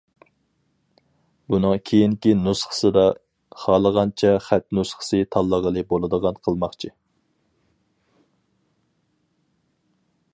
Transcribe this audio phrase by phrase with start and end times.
[1.53, 3.03] بۇنىڭ كېيىنكى نۇسخىسىدا
[3.65, 6.93] خالىغانچە خەت نۇسخىسى تاللىغىلى بولىدىغان قىلماقچى.